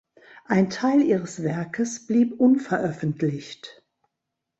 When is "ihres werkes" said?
1.03-2.07